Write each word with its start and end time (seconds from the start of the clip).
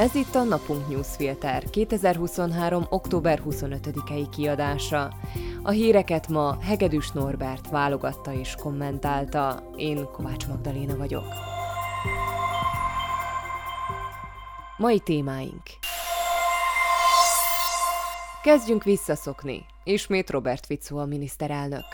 Ez 0.00 0.14
itt 0.14 0.34
a 0.34 0.42
Napunk 0.42 0.88
Newsfilter 0.88 1.64
2023. 1.70 2.86
október 2.88 3.42
25-i 3.44 4.26
kiadása. 4.30 5.14
A 5.62 5.70
híreket 5.70 6.28
ma 6.28 6.56
Hegedűs 6.60 7.10
Norbert 7.10 7.70
válogatta 7.70 8.32
és 8.32 8.54
kommentálta. 8.54 9.62
Én 9.76 10.04
Kovács 10.12 10.46
Magdaléna 10.46 10.96
vagyok. 10.96 11.24
Mai 14.76 14.98
témáink 14.98 15.62
Kezdjünk 18.42 18.84
visszaszokni. 18.84 19.66
Ismét 19.84 20.30
Robert 20.30 20.66
Fico 20.66 20.96
a 20.96 21.06
miniszterelnök. 21.06 21.86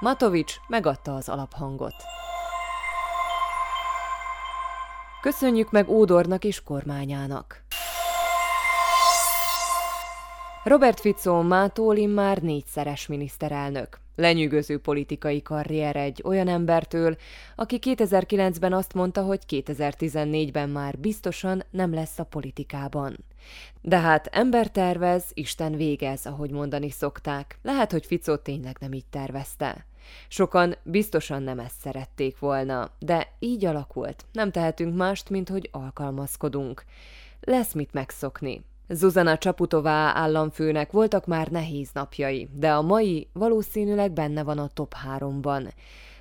Matovics 0.00 0.54
megadta 0.68 1.14
az 1.14 1.28
alaphangot. 1.28 1.94
Köszönjük 5.20 5.70
meg 5.70 5.88
Ódornak 5.88 6.44
és 6.44 6.62
kormányának. 6.62 7.64
Robert 10.64 11.00
Fico 11.00 11.42
mától 11.42 11.96
immár 11.96 12.38
négyszeres 12.38 13.06
miniszterelnök. 13.06 14.00
Lenyűgöző 14.16 14.78
politikai 14.78 15.42
karrier 15.42 15.96
egy 15.96 16.22
olyan 16.24 16.48
embertől, 16.48 17.16
aki 17.56 17.78
2009-ben 17.82 18.72
azt 18.72 18.94
mondta, 18.94 19.22
hogy 19.22 19.40
2014-ben 19.48 20.68
már 20.68 20.98
biztosan 20.98 21.64
nem 21.70 21.94
lesz 21.94 22.18
a 22.18 22.24
politikában. 22.24 23.16
De 23.82 23.98
hát 23.98 24.26
ember 24.26 24.70
tervez, 24.70 25.24
Isten 25.34 25.76
végez, 25.76 26.26
ahogy 26.26 26.50
mondani 26.50 26.90
szokták. 26.90 27.58
Lehet, 27.62 27.92
hogy 27.92 28.06
Fico 28.06 28.36
tényleg 28.36 28.76
nem 28.80 28.92
így 28.92 29.06
tervezte. 29.10 29.86
Sokan 30.28 30.76
biztosan 30.82 31.42
nem 31.42 31.58
ezt 31.58 31.80
szerették 31.80 32.38
volna, 32.38 32.90
de 32.98 33.32
így 33.38 33.64
alakult. 33.64 34.24
Nem 34.32 34.50
tehetünk 34.50 34.96
mást, 34.96 35.30
mint 35.30 35.48
hogy 35.48 35.68
alkalmazkodunk. 35.72 36.84
Lesz 37.40 37.72
mit 37.72 37.92
megszokni. 37.92 38.64
Zuzana 38.88 39.38
Csaputová 39.38 40.12
államfőnek 40.14 40.92
voltak 40.92 41.26
már 41.26 41.48
nehéz 41.48 41.88
napjai, 41.92 42.48
de 42.52 42.72
a 42.72 42.82
mai 42.82 43.28
valószínűleg 43.32 44.12
benne 44.12 44.42
van 44.42 44.58
a 44.58 44.70
top 44.74 44.94
háromban. 44.94 45.68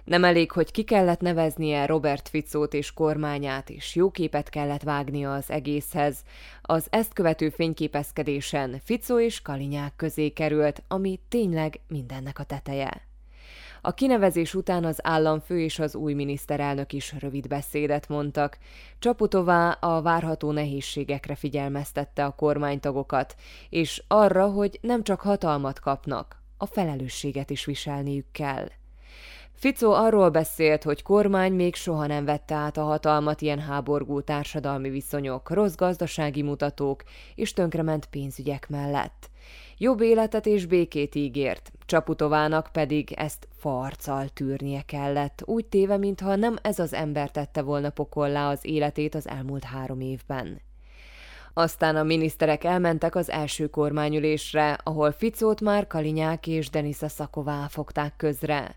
Nem 0.05 0.23
elég, 0.23 0.51
hogy 0.51 0.71
ki 0.71 0.83
kellett 0.83 1.19
neveznie 1.19 1.85
Robert 1.85 2.29
Ficót 2.29 2.73
és 2.73 2.93
kormányát, 2.93 3.69
és 3.69 3.95
jó 3.95 4.11
képet 4.11 4.49
kellett 4.49 4.83
vágnia 4.83 5.33
az 5.33 5.49
egészhez. 5.49 6.23
Az 6.61 6.88
ezt 6.89 7.13
követő 7.13 7.49
fényképezkedésen 7.49 8.81
Ficó 8.83 9.19
és 9.19 9.41
Kalinyák 9.41 9.95
közé 9.95 10.29
került, 10.29 10.83
ami 10.88 11.19
tényleg 11.29 11.79
mindennek 11.88 12.39
a 12.39 12.43
teteje. 12.43 13.01
A 13.86 13.94
kinevezés 13.94 14.53
után 14.53 14.83
az 14.83 15.00
államfő 15.03 15.59
és 15.59 15.80
az 15.80 15.95
új 15.95 16.14
miniszterelnök 16.14 16.94
is 16.94 17.16
rövid 17.19 17.47
beszédet 17.47 18.08
mondtak. 18.08 18.58
Csaputová 19.00 19.72
a 19.72 20.02
várható 20.02 20.52
nehézségekre 20.52 21.36
figyelmeztette 21.36 22.25
a 22.25 22.31
kormánytagokat, 22.31 23.36
és 23.69 24.03
arra, 24.08 24.47
hogy 24.47 24.80
nem 24.81 25.03
csak 25.03 25.22
hatalmat 25.22 25.80
kapnak, 25.80 26.41
a 26.58 26.66
felelősséget 26.66 27.50
is 27.50 27.66
viselniük 27.66 28.25
kell. 28.31 28.67
Ficó 29.55 29.93
arról 29.93 30.29
beszélt, 30.29 30.83
hogy 30.83 31.01
kormány 31.01 31.53
még 31.53 31.75
soha 31.75 32.07
nem 32.07 32.25
vette 32.25 32.55
át 32.55 32.77
a 32.77 32.83
hatalmat 32.83 33.41
ilyen 33.41 33.59
háborgó 33.59 34.21
társadalmi 34.21 34.89
viszonyok, 34.89 35.49
rossz 35.49 35.75
gazdasági 35.75 36.41
mutatók 36.41 37.03
és 37.35 37.53
tönkrement 37.53 38.05
pénzügyek 38.05 38.69
mellett. 38.69 39.29
Jobb 39.77 40.01
életet 40.01 40.45
és 40.45 40.65
békét 40.65 41.15
ígért, 41.15 41.71
Csaputovának 41.85 42.69
pedig 42.71 43.11
ezt 43.11 43.47
farccal 43.57 44.27
tűrnie 44.27 44.81
kellett, 44.81 45.41
úgy 45.45 45.65
téve, 45.65 45.97
mintha 45.97 46.35
nem 46.35 46.55
ez 46.61 46.79
az 46.79 46.93
ember 46.93 47.31
tette 47.31 47.61
volna 47.61 47.89
pokollá 47.89 48.49
az 48.49 48.59
életét 48.61 49.15
az 49.15 49.27
elmúlt 49.27 49.63
három 49.63 49.99
évben. 49.99 50.61
Aztán 51.53 51.95
a 51.95 52.03
miniszterek 52.03 52.63
elmentek 52.63 53.15
az 53.15 53.29
első 53.29 53.67
kormányülésre, 53.67 54.77
ahol 54.83 55.11
Ficót 55.11 55.61
már 55.61 55.88
Kalinyák 55.88 56.47
és 56.47 56.69
Denisa 56.69 57.07
Szaková 57.07 57.67
fogták 57.67 58.13
közre. 58.17 58.75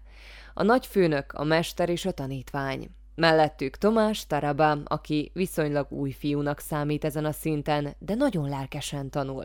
A 0.58 0.62
nagyfőnök, 0.62 1.32
a 1.32 1.44
mester 1.44 1.88
és 1.88 2.04
a 2.04 2.10
tanítvány. 2.10 2.90
Mellettük 3.14 3.76
Tomás 3.76 4.26
Taraba, 4.26 4.78
aki 4.84 5.30
viszonylag 5.34 5.86
új 5.92 6.10
fiúnak 6.10 6.58
számít 6.58 7.04
ezen 7.04 7.24
a 7.24 7.32
szinten, 7.32 7.94
de 7.98 8.14
nagyon 8.14 8.48
lelkesen 8.48 9.10
tanul. 9.10 9.44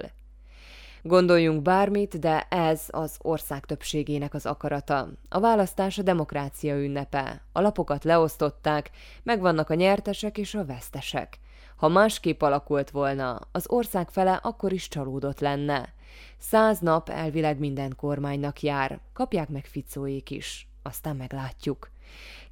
Gondoljunk 1.02 1.62
bármit, 1.62 2.20
de 2.20 2.48
ez 2.50 2.82
az 2.88 3.18
ország 3.22 3.66
többségének 3.66 4.34
az 4.34 4.46
akarata. 4.46 5.08
A 5.30 5.40
választás 5.40 5.98
a 5.98 6.02
demokrácia 6.02 6.76
ünnepe. 6.84 7.42
A 7.52 7.62
lapokat 7.62 8.04
leosztották, 8.04 8.90
megvannak 9.24 9.70
a 9.70 9.74
nyertesek 9.74 10.38
és 10.38 10.56
a 10.56 10.66
vesztesek. 10.66 11.40
Ha 11.76 11.88
másképp 11.88 12.42
alakult 12.42 12.90
volna, 12.90 13.40
az 13.52 13.66
ország 13.70 14.10
fele 14.10 14.40
akkor 14.44 14.74
is 14.74 14.88
csalódott 14.88 15.40
lenne. 15.40 15.94
Száz 16.38 16.80
nap 16.80 17.10
elvileg 17.10 17.60
minden 17.60 17.96
kormánynak 17.96 18.62
jár, 18.62 19.00
kapják 19.14 19.50
meg 19.50 19.66
Ficóék 19.66 20.30
is, 20.30 20.68
aztán 20.84 21.16
meglátjuk. 21.16 21.92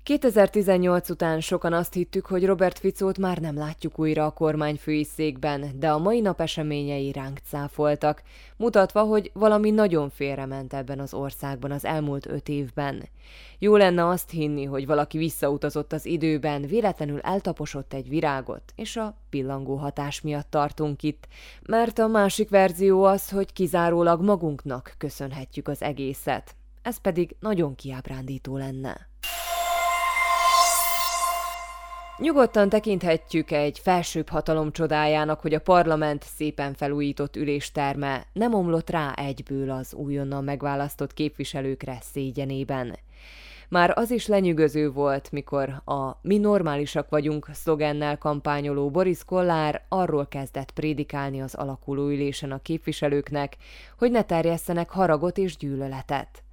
2018 0.04 1.10
után 1.10 1.40
sokan 1.40 1.74
azt 1.74 1.94
hittük, 1.94 2.26
hogy 2.26 2.46
Robert 2.46 2.80
Ficót 2.80 3.18
már 3.18 3.38
nem 3.38 3.58
látjuk 3.58 4.00
újra 4.00 4.26
a 4.26 4.32
kormányfői 4.32 5.04
székben, 5.04 5.66
de 5.80 5.92
a 5.92 5.98
mai 5.98 6.20
nap 6.20 6.42
eseményei 6.42 7.12
ránk 7.12 7.40
cáfoltak, 7.50 8.24
mutatva, 8.58 9.02
hogy 9.02 9.32
valami 9.34 9.70
nagyon 9.70 10.10
félrement 10.10 10.74
ebben 10.74 11.00
az 11.00 11.14
országban 11.14 11.72
az 11.72 11.86
elmúlt 11.86 12.26
öt 12.26 12.50
évben. 12.50 13.04
Jó 13.60 13.76
lenne 13.76 14.08
azt 14.08 14.30
hinni, 14.30 14.64
hogy 14.64 14.86
valaki 14.86 15.18
visszautazott 15.18 15.94
az 15.94 16.06
időben, 16.06 16.62
véletlenül 16.62 17.20
eltaposott 17.20 17.94
egy 17.94 18.10
virágot, 18.10 18.74
és 18.76 18.98
a 18.98 19.18
pillangó 19.30 19.76
hatás 19.76 20.22
miatt 20.22 20.50
tartunk 20.50 21.04
itt, 21.04 21.28
mert 21.66 22.00
a 22.00 22.08
másik 22.08 22.50
verzió 22.50 23.04
az, 23.04 23.30
hogy 23.30 23.54
kizárólag 23.54 24.22
magunknak 24.22 24.94
köszönhetjük 24.98 25.68
az 25.68 25.82
egészet. 25.82 26.56
Ez 26.82 26.98
pedig 26.98 27.36
nagyon 27.40 27.76
kiábrándító 27.76 28.58
lenne. 28.58 29.10
Nyugodtan 32.18 32.70
tekinthetjük 32.70 33.52
egy 33.52 33.80
felsőbb 33.80 34.30
hatalom 34.30 34.72
csodájának, 34.72 35.40
hogy 35.40 35.54
a 35.54 35.62
parlament 35.62 36.24
szépen 36.24 36.74
felújított 36.74 37.36
ülésterme 37.36 38.26
nem 38.34 38.54
omlott 38.54 38.90
rá 38.90 39.14
egyből 39.14 39.70
az 39.70 39.94
újonnan 39.94 40.44
megválasztott 40.44 41.14
képviselőkre 41.14 41.98
szégyenében. 42.02 42.98
Már 43.70 43.98
az 43.98 44.12
is 44.12 44.28
lenyűgöző 44.28 44.92
volt, 44.92 45.32
mikor 45.32 45.70
a 45.86 46.20
mi 46.22 46.38
normálisak 46.38 47.10
vagyunk 47.10 47.48
szlogennel 47.54 48.18
kampányoló 48.18 48.90
Boris 48.90 49.24
Kollár 49.24 49.86
arról 49.90 50.28
kezdett 50.28 50.72
prédikálni 50.72 51.42
az 51.42 51.56
alakuló 51.56 52.08
ülésen 52.08 52.52
a 52.52 52.62
képviselőknek, 52.62 53.58
hogy 53.98 54.12
ne 54.12 54.22
terjesszenek 54.22 54.90
haragot 54.90 55.38
és 55.38 55.58
gyűlöletet 55.58 56.44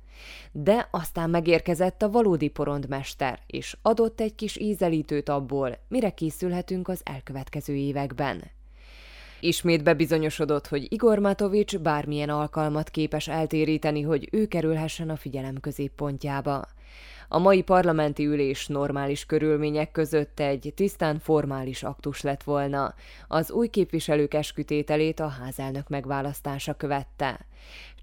de 0.52 0.88
aztán 0.90 1.30
megérkezett 1.30 2.02
a 2.02 2.10
valódi 2.10 2.48
porondmester, 2.48 3.40
és 3.46 3.76
adott 3.82 4.20
egy 4.20 4.34
kis 4.34 4.56
ízelítőt 4.56 5.28
abból, 5.28 5.78
mire 5.88 6.10
készülhetünk 6.10 6.88
az 6.88 7.00
elkövetkező 7.04 7.74
években. 7.74 8.42
Ismét 9.40 9.82
bebizonyosodott, 9.82 10.66
hogy 10.66 10.92
Igor 10.92 11.18
Matovics 11.18 11.78
bármilyen 11.78 12.28
alkalmat 12.28 12.90
képes 12.90 13.28
eltéríteni, 13.28 14.02
hogy 14.02 14.28
ő 14.32 14.46
kerülhessen 14.46 15.10
a 15.10 15.16
figyelem 15.16 15.60
középpontjába. 15.60 16.64
A 17.28 17.38
mai 17.38 17.62
parlamenti 17.62 18.26
ülés 18.26 18.66
normális 18.66 19.26
körülmények 19.26 19.90
között 19.90 20.40
egy 20.40 20.72
tisztán 20.76 21.18
formális 21.18 21.82
aktus 21.82 22.20
lett 22.20 22.42
volna. 22.42 22.94
Az 23.28 23.50
új 23.50 23.68
képviselők 23.68 24.34
eskütételét 24.34 25.20
a 25.20 25.28
házelnök 25.28 25.88
megválasztása 25.88 26.74
követte. 26.74 27.46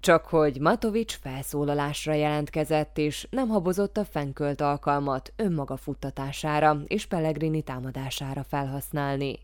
Csak 0.00 0.26
hogy 0.26 0.60
Matovics 0.60 1.14
felszólalásra 1.14 2.12
jelentkezett, 2.12 2.98
és 2.98 3.26
nem 3.30 3.48
habozott 3.48 3.96
a 3.96 4.04
fenkölt 4.04 4.60
alkalmat 4.60 5.32
önmaga 5.36 5.76
futtatására 5.76 6.80
és 6.86 7.06
Pellegrini 7.06 7.62
támadására 7.62 8.44
felhasználni. 8.44 9.38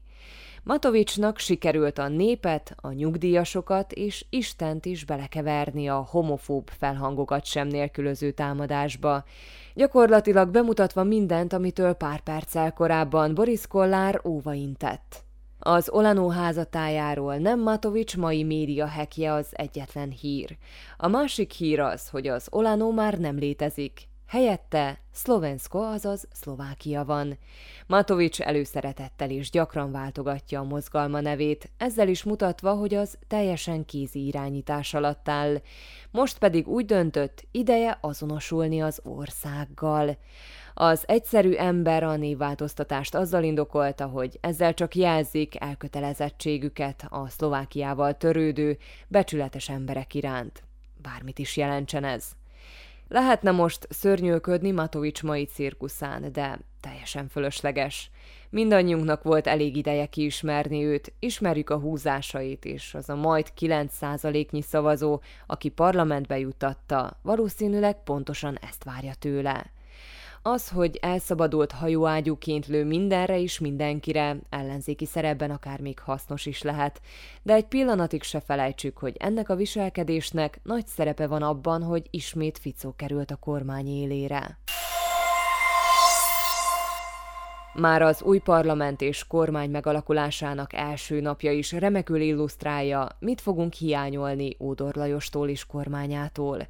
Matovicsnak 0.64 1.38
sikerült 1.38 1.98
a 1.98 2.08
népet, 2.08 2.74
a 2.76 2.92
nyugdíjasokat 2.92 3.92
és 3.92 4.24
Istent 4.30 4.84
is 4.84 5.04
belekeverni 5.04 5.88
a 5.88 6.06
homofób 6.10 6.70
felhangokat 6.78 7.44
sem 7.44 7.66
nélkülöző 7.68 8.30
támadásba, 8.30 9.24
gyakorlatilag 9.74 10.50
bemutatva 10.50 11.02
mindent, 11.04 11.52
amitől 11.52 11.92
pár 11.92 12.20
perccel 12.20 12.72
korábban 12.72 13.34
Boris 13.34 13.66
Kollár 13.66 14.20
óvaintett. 14.24 15.24
Az 15.58 15.90
Olanó 15.90 16.28
házatájáról 16.28 17.36
nem 17.36 17.60
Matovics 17.60 18.16
mai 18.16 18.42
média 18.44 18.86
hekje 18.86 19.32
az 19.32 19.46
egyetlen 19.52 20.10
hír. 20.10 20.56
A 20.96 21.08
másik 21.08 21.52
hír 21.52 21.80
az, 21.80 22.08
hogy 22.08 22.26
az 22.26 22.46
Olanó 22.50 22.90
már 22.90 23.18
nem 23.18 23.38
létezik. 23.38 24.10
Helyette 24.32 24.98
Szlovensko, 25.10 25.78
azaz 25.78 26.28
Szlovákia 26.32 27.04
van. 27.04 27.38
Matovics 27.86 28.40
előszeretettel 28.40 29.30
is 29.30 29.50
gyakran 29.50 29.92
váltogatja 29.92 30.60
a 30.60 30.64
mozgalma 30.64 31.20
nevét, 31.20 31.70
ezzel 31.76 32.08
is 32.08 32.22
mutatva, 32.22 32.74
hogy 32.74 32.94
az 32.94 33.18
teljesen 33.28 33.84
kézi 33.84 34.26
irányítás 34.26 34.94
alatt 34.94 35.28
áll. 35.28 35.60
Most 36.10 36.38
pedig 36.38 36.68
úgy 36.68 36.84
döntött, 36.84 37.44
ideje 37.50 37.98
azonosulni 38.00 38.82
az 38.82 39.00
országgal. 39.04 40.16
Az 40.74 41.04
egyszerű 41.06 41.52
ember 41.52 42.02
a 42.02 42.16
névváltoztatást 42.16 43.14
azzal 43.14 43.42
indokolta, 43.42 44.06
hogy 44.06 44.38
ezzel 44.40 44.74
csak 44.74 44.94
jelzik 44.94 45.60
elkötelezettségüket 45.60 47.06
a 47.08 47.28
Szlovákiával 47.28 48.16
törődő, 48.16 48.78
becsületes 49.08 49.68
emberek 49.68 50.14
iránt. 50.14 50.62
Bármit 51.02 51.38
is 51.38 51.56
jelentsen 51.56 52.04
ez. 52.04 52.32
Lehetne 53.12 53.50
most 53.50 53.86
szörnyűködni 53.90 54.70
Matovics 54.70 55.22
mai 55.22 55.44
cirkuszán, 55.44 56.32
de 56.32 56.58
teljesen 56.80 57.28
fölösleges. 57.28 58.10
Mindannyiunknak 58.50 59.22
volt 59.22 59.46
elég 59.46 59.76
ideje 59.76 60.06
kiismerni 60.06 60.84
őt, 60.84 61.12
ismerjük 61.18 61.70
a 61.70 61.78
húzásait 61.78 62.64
is. 62.64 62.94
Az 62.94 63.08
a 63.08 63.14
majd 63.14 63.52
9%-nyi 63.60 64.62
szavazó, 64.62 65.20
aki 65.46 65.68
parlamentbe 65.68 66.38
juttatta, 66.38 67.18
valószínűleg 67.22 68.02
pontosan 68.02 68.58
ezt 68.60 68.84
várja 68.84 69.14
tőle. 69.18 69.70
Az, 70.44 70.68
hogy 70.68 70.98
elszabadult 71.00 71.72
hajóágyúként 71.72 72.66
lő 72.66 72.84
mindenre 72.84 73.40
és 73.40 73.58
mindenkire, 73.58 74.36
ellenzéki 74.50 75.06
szerepben 75.06 75.50
akár 75.50 75.80
még 75.80 75.98
hasznos 75.98 76.46
is 76.46 76.62
lehet, 76.62 77.00
de 77.42 77.54
egy 77.54 77.66
pillanatig 77.66 78.22
se 78.22 78.40
felejtsük, 78.40 78.98
hogy 78.98 79.16
ennek 79.18 79.48
a 79.48 79.56
viselkedésnek 79.56 80.60
nagy 80.62 80.86
szerepe 80.86 81.26
van 81.26 81.42
abban, 81.42 81.82
hogy 81.82 82.06
ismét 82.10 82.58
Ficó 82.58 82.94
került 82.96 83.30
a 83.30 83.36
kormány 83.36 83.88
élére. 83.88 84.58
Már 87.74 88.02
az 88.02 88.22
új 88.22 88.38
parlament 88.38 89.00
és 89.00 89.26
kormány 89.26 89.70
megalakulásának 89.70 90.72
első 90.72 91.20
napja 91.20 91.52
is 91.52 91.72
remekül 91.72 92.20
illusztrálja, 92.20 93.08
mit 93.18 93.40
fogunk 93.40 93.72
hiányolni 93.72 94.56
Ódor 94.60 94.94
Lajostól 94.94 95.48
és 95.48 95.66
kormányától 95.66 96.66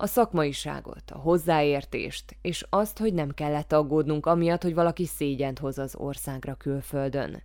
a 0.00 0.06
szakmaiságot, 0.06 1.10
a 1.10 1.18
hozzáértést, 1.18 2.36
és 2.40 2.66
azt, 2.70 2.98
hogy 2.98 3.14
nem 3.14 3.30
kellett 3.30 3.72
aggódnunk 3.72 4.26
amiatt, 4.26 4.62
hogy 4.62 4.74
valaki 4.74 5.06
szégyent 5.06 5.58
hoz 5.58 5.78
az 5.78 5.94
országra 5.96 6.54
külföldön. 6.54 7.42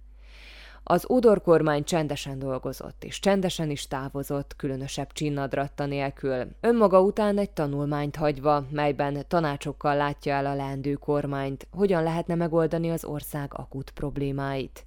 Az 0.83 1.05
Udor 1.07 1.41
kormány 1.41 1.83
csendesen 1.83 2.39
dolgozott, 2.39 3.03
és 3.03 3.19
csendesen 3.19 3.69
is 3.69 3.87
távozott, 3.87 4.55
különösebb 4.55 5.11
csinnadratta 5.11 5.85
nélkül, 5.85 6.47
önmaga 6.61 7.01
után 7.01 7.37
egy 7.37 7.51
tanulmányt 7.51 8.15
hagyva, 8.15 8.65
melyben 8.69 9.25
tanácsokkal 9.27 9.95
látja 9.95 10.33
el 10.33 10.45
a 10.45 10.55
leendő 10.55 10.93
kormányt, 10.93 11.67
hogyan 11.71 12.03
lehetne 12.03 12.35
megoldani 12.35 12.91
az 12.91 13.05
ország 13.05 13.53
akut 13.53 13.91
problémáit. 13.91 14.85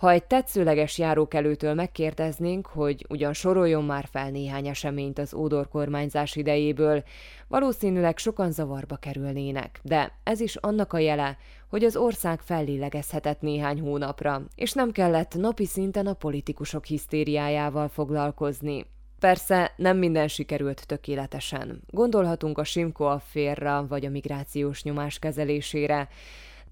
Ha 0.00 0.10
egy 0.10 0.24
tetszőleges 0.24 0.98
járókelőtől 0.98 1.74
megkérdeznénk, 1.74 2.66
hogy 2.66 3.06
ugyan 3.08 3.32
soroljon 3.32 3.84
már 3.84 4.08
fel 4.10 4.30
néhány 4.30 4.66
eseményt 4.66 5.18
az 5.18 5.34
Ódor 5.34 5.68
kormányzás 5.68 6.36
idejéből, 6.36 7.02
valószínűleg 7.48 8.18
sokan 8.18 8.52
zavarba 8.52 8.96
kerülnének, 8.96 9.80
de 9.82 10.12
ez 10.24 10.40
is 10.40 10.56
annak 10.56 10.92
a 10.92 10.98
jele, 10.98 11.36
hogy 11.68 11.84
az 11.84 11.96
ország 11.96 12.40
fellélegezhetett 12.40 13.40
néhány 13.40 13.80
hónapra, 13.80 14.42
és 14.54 14.72
nem 14.72 14.90
kellett 14.90 15.34
napi 15.34 15.66
szinten 15.66 16.06
a 16.06 16.14
politikusok 16.14 16.84
hisztériájával 16.84 17.88
foglalkozni. 17.88 18.86
Persze 19.18 19.72
nem 19.76 19.96
minden 19.96 20.28
sikerült 20.28 20.86
tökéletesen. 20.86 21.82
Gondolhatunk 21.90 22.58
a 22.58 22.64
Simko 22.64 23.04
afférra 23.04 23.86
vagy 23.88 24.04
a 24.04 24.10
migrációs 24.10 24.82
nyomás 24.82 25.18
kezelésére, 25.18 26.08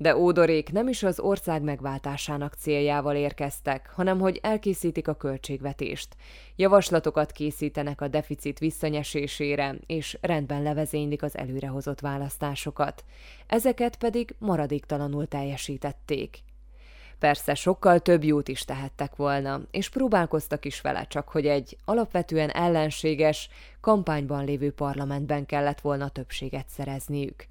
de 0.00 0.16
ódorék 0.16 0.72
nem 0.72 0.88
is 0.88 1.02
az 1.02 1.20
ország 1.20 1.62
megváltásának 1.62 2.54
céljával 2.54 3.16
érkeztek, 3.16 3.90
hanem 3.94 4.18
hogy 4.18 4.38
elkészítik 4.42 5.08
a 5.08 5.14
költségvetést. 5.14 6.16
Javaslatokat 6.56 7.32
készítenek 7.32 8.00
a 8.00 8.08
deficit 8.08 8.58
visszanyesésére, 8.58 9.74
és 9.86 10.18
rendben 10.20 10.62
levezénylik 10.62 11.22
az 11.22 11.36
előrehozott 11.36 12.00
választásokat. 12.00 13.04
Ezeket 13.46 13.96
pedig 13.96 14.34
maradéktalanul 14.38 15.26
teljesítették. 15.26 16.38
Persze 17.18 17.54
sokkal 17.54 18.00
több 18.00 18.24
jót 18.24 18.48
is 18.48 18.64
tehettek 18.64 19.16
volna, 19.16 19.60
és 19.70 19.88
próbálkoztak 19.88 20.64
is 20.64 20.80
vele, 20.80 21.06
csak 21.06 21.28
hogy 21.28 21.46
egy 21.46 21.76
alapvetően 21.84 22.50
ellenséges, 22.50 23.48
kampányban 23.80 24.44
lévő 24.44 24.72
parlamentben 24.72 25.46
kellett 25.46 25.80
volna 25.80 26.08
többséget 26.08 26.68
szerezniük. 26.68 27.46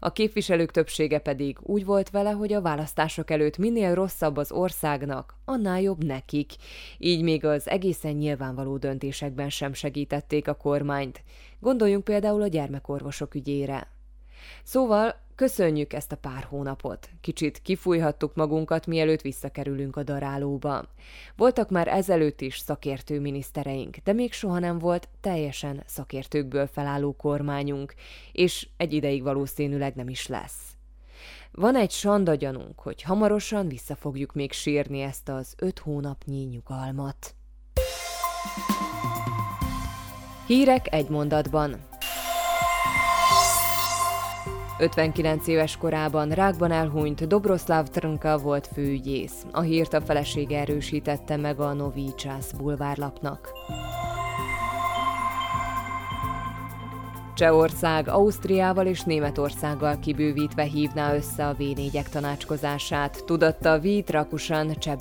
A 0.00 0.12
képviselők 0.12 0.70
többsége 0.70 1.18
pedig 1.18 1.58
úgy 1.62 1.84
volt 1.84 2.10
vele, 2.10 2.30
hogy 2.30 2.52
a 2.52 2.60
választások 2.60 3.30
előtt 3.30 3.58
minél 3.58 3.94
rosszabb 3.94 4.36
az 4.36 4.52
országnak, 4.52 5.34
annál 5.44 5.80
jobb 5.80 6.04
nekik, 6.04 6.52
így 6.98 7.22
még 7.22 7.44
az 7.44 7.68
egészen 7.68 8.12
nyilvánvaló 8.12 8.76
döntésekben 8.76 9.50
sem 9.50 9.72
segítették 9.72 10.48
a 10.48 10.54
kormányt. 10.54 11.22
Gondoljunk 11.60 12.04
például 12.04 12.42
a 12.42 12.46
gyermekorvosok 12.46 13.34
ügyére. 13.34 13.97
Szóval 14.62 15.14
köszönjük 15.34 15.92
ezt 15.92 16.12
a 16.12 16.16
pár 16.16 16.44
hónapot. 16.44 17.08
Kicsit 17.20 17.62
kifújhattuk 17.62 18.34
magunkat, 18.34 18.86
mielőtt 18.86 19.20
visszakerülünk 19.20 19.96
a 19.96 20.02
darálóba. 20.02 20.84
Voltak 21.36 21.70
már 21.70 21.88
ezelőtt 21.88 22.40
is 22.40 22.58
szakértő 22.58 23.20
minisztereink, 23.20 23.96
de 23.96 24.12
még 24.12 24.32
soha 24.32 24.58
nem 24.58 24.78
volt 24.78 25.08
teljesen 25.20 25.82
szakértőkből 25.86 26.66
felálló 26.66 27.12
kormányunk, 27.12 27.94
és 28.32 28.68
egy 28.76 28.92
ideig 28.92 29.22
valószínűleg 29.22 29.94
nem 29.94 30.08
is 30.08 30.26
lesz. 30.26 30.76
Van 31.52 31.76
egy 31.76 31.90
sanda 31.90 32.34
gyanunk, 32.34 32.80
hogy 32.80 33.02
hamarosan 33.02 33.68
vissza 33.68 33.96
fogjuk 33.96 34.34
még 34.34 34.52
sírni 34.52 35.00
ezt 35.00 35.28
az 35.28 35.54
öt 35.58 35.78
hónapnyi 35.78 36.42
nyugalmat. 36.42 37.34
Hírek 40.46 40.92
egy 40.92 41.08
mondatban. 41.08 41.87
59 44.78 45.46
éves 45.46 45.76
korában 45.76 46.28
rákban 46.28 46.70
elhunyt 46.70 47.26
Dobroszláv 47.26 47.88
Trnka 47.88 48.38
volt 48.38 48.66
főügyész. 48.72 49.46
A 49.52 49.60
hírt 49.60 49.92
a 49.92 50.00
felesége 50.00 50.58
erősítette 50.58 51.36
meg 51.36 51.60
a 51.60 51.72
Novi 51.72 52.14
Csász 52.16 52.52
bulvárlapnak. 52.52 53.52
Csehország 57.34 58.08
Ausztriával 58.08 58.86
és 58.86 59.02
Németországgal 59.02 59.98
kibővítve 59.98 60.62
hívná 60.62 61.14
össze 61.14 61.46
a 61.46 61.54
v 61.54 61.62
tanácskozását, 62.10 63.24
tudatta 63.24 63.78
Vít 63.78 64.10
Rakusan 64.10 64.74
cseh. 64.78 64.96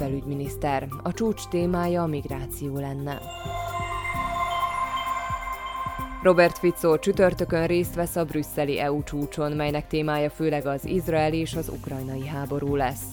A 1.03 1.13
csúcs 1.13 1.47
témája 1.47 2.01
a 2.01 2.07
migráció 2.07 2.79
lenne. 2.79 3.19
Robert 6.21 6.57
Fico 6.57 6.99
csütörtökön 6.99 7.67
részt 7.67 7.95
vesz 7.95 8.15
a 8.15 8.25
brüsszeli 8.25 8.79
EU 8.79 9.03
csúcson, 9.03 9.51
melynek 9.51 9.87
témája 9.87 10.29
főleg 10.29 10.65
az 10.65 10.85
izraeli 10.85 11.37
és 11.37 11.55
az 11.55 11.69
ukrajnai 11.69 12.27
háború 12.27 12.75
lesz. 12.75 13.05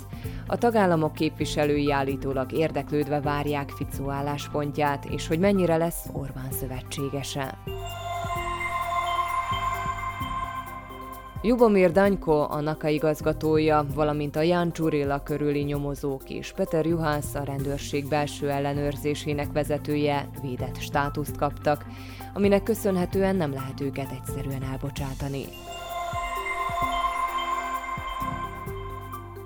A 0.47 0.59
tagállamok 0.59 1.13
képviselői 1.13 1.93
állítólag 1.93 2.53
érdeklődve 2.53 3.21
várják 3.21 3.71
Fico 3.71 4.11
álláspontját, 4.11 5.05
és 5.05 5.27
hogy 5.27 5.39
mennyire 5.39 5.77
lesz 5.77 6.07
Orbán 6.13 6.51
szövetségese. 6.51 7.59
Jubomir 11.45 11.93
Danyko, 11.93 12.47
a 12.51 12.61
NAKA 12.61 12.89
igazgatója, 12.89 13.87
valamint 13.95 14.37
a 14.37 14.43
Jan 14.43 14.73
Csurilla 14.73 15.23
körüli 15.23 15.63
nyomozók 15.63 16.31
és 16.31 16.53
Peter 16.53 16.87
Juhász, 16.87 17.35
a 17.35 17.43
rendőrség 17.45 18.09
belső 18.09 18.51
ellenőrzésének 18.51 19.53
vezetője 19.53 20.29
védett 20.43 20.81
státuszt 20.81 21.37
kaptak, 21.37 21.85
aminek 22.35 22.63
köszönhetően 22.63 23.37
nem 23.37 23.53
lehet 23.53 23.81
őket 23.81 24.11
egyszerűen 24.11 24.63
elbocsátani. 24.63 25.45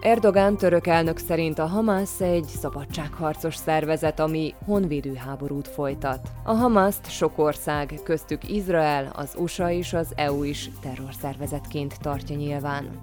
Erdogán 0.09 0.57
török 0.57 0.87
elnök 0.87 1.19
szerint 1.19 1.59
a 1.59 1.67
Hamász 1.67 2.21
egy 2.21 2.45
szabadságharcos 2.45 3.57
szervezet, 3.57 4.21
ami 4.21 4.55
honvédő 4.65 5.15
háborút 5.15 5.69
folytat. 5.69 6.29
A 6.45 6.53
Hamászt 6.53 7.11
sok 7.11 7.39
ország, 7.39 8.01
köztük 8.05 8.51
Izrael, 8.51 9.13
az 9.17 9.35
USA 9.37 9.71
és 9.71 9.93
az 9.93 10.13
EU 10.17 10.43
is 10.43 10.71
terrorszervezetként 10.81 12.01
tartja 12.01 12.37
nyilván. 12.37 13.01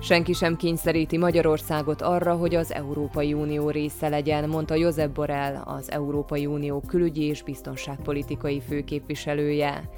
Senki 0.00 0.32
sem 0.32 0.56
kényszeríti 0.56 1.16
Magyarországot 1.18 2.02
arra, 2.02 2.34
hogy 2.34 2.54
az 2.54 2.72
Európai 2.72 3.32
Unió 3.32 3.70
része 3.70 4.08
legyen, 4.08 4.48
mondta 4.48 4.74
Josep 4.74 5.10
Borrell, 5.10 5.56
az 5.56 5.90
Európai 5.90 6.46
Unió 6.46 6.82
külügyi 6.86 7.22
és 7.22 7.42
biztonságpolitikai 7.42 8.60
főképviselője. 8.60 9.88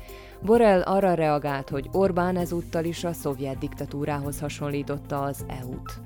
Borrell 0.43 0.83
arra 0.83 1.15
reagált, 1.15 1.69
hogy 1.69 1.89
Orbán 1.93 2.37
ezúttal 2.37 2.85
is 2.85 3.05
a 3.05 3.13
szovjet 3.13 3.59
diktatúrához 3.59 4.41
hasonlította 4.41 5.23
az 5.23 5.45
EU-t. 5.49 6.01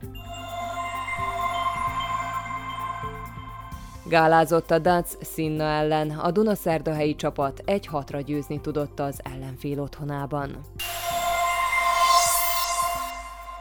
Gálázott 4.09 4.71
a 4.71 4.79
Dac 4.79 5.25
Szinna 5.25 5.65
ellen, 5.65 6.11
a 6.11 6.31
Dunaszerdahelyi 6.31 7.15
csapat 7.15 7.63
egy 7.65 7.87
hatra 7.87 8.21
győzni 8.21 8.61
tudott 8.61 9.01
az 9.01 9.21
ellenfél 9.35 9.81
otthonában. 9.81 10.57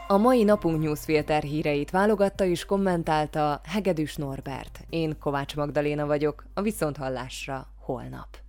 A 0.06 0.16
mai 0.16 0.42
napunk 0.42 0.82
newsfilter 0.82 1.42
híreit 1.42 1.90
válogatta 1.90 2.44
és 2.44 2.64
kommentálta 2.64 3.60
Hegedűs 3.64 4.16
Norbert. 4.16 4.80
Én 4.88 5.18
Kovács 5.18 5.56
Magdaléna 5.56 6.06
vagyok, 6.06 6.44
a 6.54 6.62
Viszonthallásra 6.62 7.66
holnap. 7.80 8.43